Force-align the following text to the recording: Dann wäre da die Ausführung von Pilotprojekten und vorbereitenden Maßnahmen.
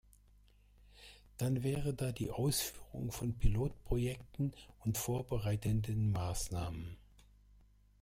Dann 1.37 1.61
wäre 1.61 1.93
da 1.93 2.11
die 2.11 2.31
Ausführung 2.31 3.11
von 3.11 3.37
Pilotprojekten 3.37 4.51
und 4.79 4.97
vorbereitenden 4.97 6.09
Maßnahmen. 6.11 6.97